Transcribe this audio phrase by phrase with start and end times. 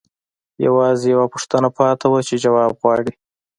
[0.65, 3.11] یوازې یوه پوښتنه پاتې وه چې ځواب غواړي